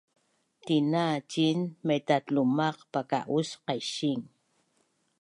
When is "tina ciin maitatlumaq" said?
0.65-2.77